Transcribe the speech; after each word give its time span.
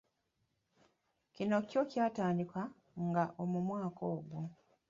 Kino 1.33 1.57
kyo 1.69 1.81
kyatandika 1.91 2.61
nga 3.07 3.23
mu 3.51 3.59
mwaka 3.67 4.01
ogwo. 4.15 4.39